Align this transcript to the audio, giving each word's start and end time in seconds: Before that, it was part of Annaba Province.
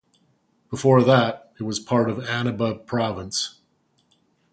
Before 0.71 1.03
that, 1.03 1.51
it 1.59 1.63
was 1.63 1.79
part 1.79 2.09
of 2.09 2.17
Annaba 2.17 2.87
Province. 2.87 3.59